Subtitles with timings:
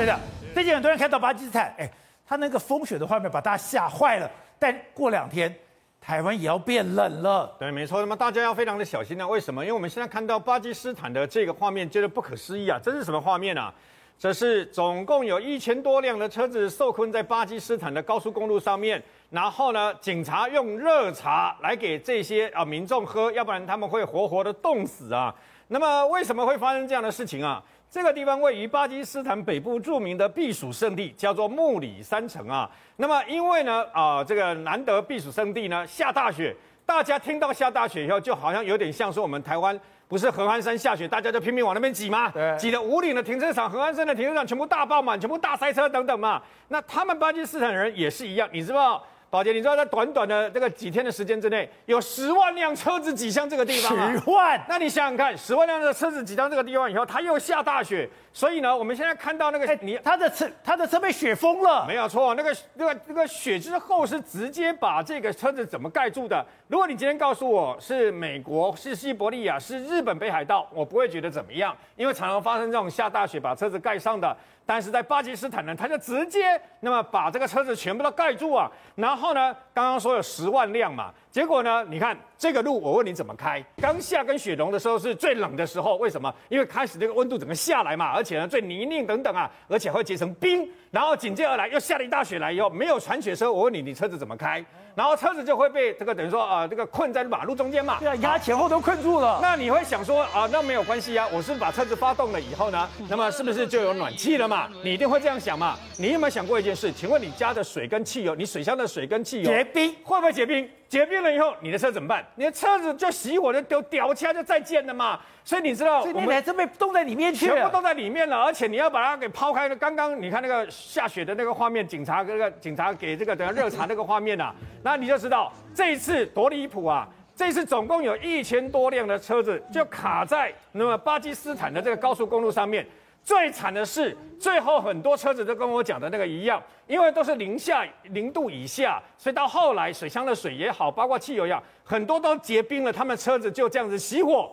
[0.00, 0.18] 对的，
[0.54, 1.86] 最近很多人看到巴基斯坦，哎，
[2.26, 4.30] 他那个风雪的画面把大家吓坏了。
[4.58, 5.54] 但过两天，
[6.00, 7.54] 台湾也要变冷了。
[7.58, 8.00] 对，没错。
[8.00, 9.62] 那么大家要非常的小心呢、为什么？
[9.62, 12.80] 因为我们现在看到巴基斯坦的这个画面，觉得不可思议啊！
[12.82, 13.70] 这是什么画面啊？
[14.18, 25.34] 这是总共有一千多辆的车子受困在巴基斯坦的高速公路上面，然后呢，警察用热茶来给这些啊民众喝，要不然他们会活活的冻死啊。
[25.68, 27.62] 那么为什么会发生这样的事情啊？
[27.90, 32.70] 这个地方位于巴基斯坦北部著名的避暑胜地，叫做穆里山城啊。
[32.98, 36.54] 那么因为呢，啊、呃，这个难得避暑胜地呢下大雪，
[36.86, 42.30] 大家听到下大雪以后，就好像有点像说我们台湾不是合欢山下雪，大家就拼命往那边挤吗？
[42.30, 46.40] 对，挤得五岭的停车场、合欢山的停车场全部大爆满，全部大塞车等等嘛。
[46.68, 49.04] 那他们巴基斯坦人也是一样，你知道？
[49.30, 54.12] 宝杰，你知道在短短的这个几天的时间之内，有十万辆车子挤向这个地方啊？
[54.12, 54.60] 十万？
[54.68, 66.44] 那你想想看，十万辆的车子挤到这个地方以后，它又下大雪，所以呢，我们现在看到那个你他的车，他的车被雪封了，没有错，那个那个那个雪之后是直接把这个车子怎么盖住的？
[66.66, 74.36] 如果你今天告诉我是美国、是西伯利亚、是日本北海道，我不会觉得怎么样，因为常常发生这种下大雪把车子盖上的。
[74.66, 83.64] 但是在巴基斯坦呢，他就直接那么把这个车子全部都盖住啊，然后然后呢，刚刚说有十万辆嘛，结果呢，你看这个路，我问你怎么开？
[83.80, 86.34] 刚下跟雪融的时候是最冷的时候，为什么？
[86.48, 94.64] 因为开始这个温度整个下来嘛，而且呢最泥泞等等啊，而且会结成冰，然后紧接而来又下了一大雪来以后，没有铲雪车，我问你，你车子怎么开？
[94.96, 97.98] 然后车子就会被这个等于说啊、呃，这个困在马路中间嘛。
[98.00, 99.38] 对啊，压前后都困住了。
[99.40, 104.68] 那你会想说啊，那没有关系啊，我是不是把车子发动了以后呢，那么是不是就有暖气了嘛？
[104.82, 105.78] 你一定会这样想嘛？
[105.96, 106.92] 你有没有想过一件事？
[106.92, 110.68] 请问你家的水跟汽油，你水箱的水跟汽油结冰会不会结冰？
[110.90, 112.26] 结冰了以后，你的车怎么办？
[112.34, 115.20] 你的车子就熄火就丢掉漆就再见了嘛。
[115.44, 119.76] 所以你知道，我们还是被冻在里面去了，全部冻在里面了，而且你要把它给抛开了。
[119.76, 124.52] 刚刚你看那个下雪的那个画面，警察那个警察给这个等下热茶那个画面啊，
[124.82, 127.08] 那你就知道这一次多离谱啊！
[127.36, 132.84] 这一次总共有一千多辆的车子就卡在那么巴基斯坦的这个高速公路上面。
[133.22, 144.50] 最惨的是，最后很多车子都跟我讲的那个一样，因为都是零下零度以下，所以到后来水箱的水也好，包括汽油也好，很多都结冰了，他们车子就这样子熄火。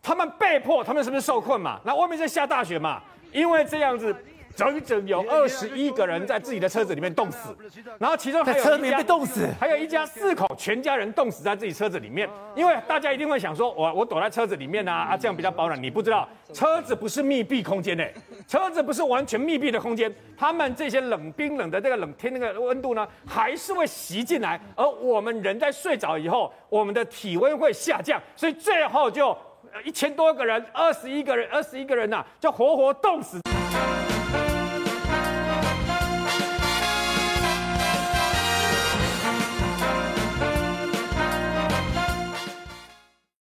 [0.00, 1.80] 他们被迫，他们是不是受困嘛？
[1.84, 3.02] 那外面在下大雪嘛？
[3.32, 4.14] 因为这样子，
[4.58, 7.56] 整整有二十一个人在自己的车子里面冻死，
[7.96, 12.28] 然后其中还有一家被冻死，还有一家四口全家人冻死在自己车子里面。
[12.56, 15.80] 因为大家一定会想说，我我躲在车子里面啊，啊这样比较保暖。
[15.80, 18.12] 你不知道，车子不是密闭空间诶，
[18.48, 24.60] 车子不是完全密闭的空间，他们这些冷冰冷的这个冷天那个温度呢，还是会袭进来。
[24.74, 29.38] 而我们人在睡着以后，我们的体温会下降，所以最后就。
[29.84, 33.38] 一千多个人，二十一个人，二十一个人呐、就活活冻死。